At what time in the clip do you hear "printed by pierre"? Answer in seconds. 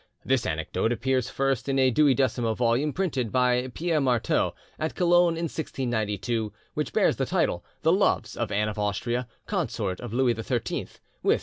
2.91-4.01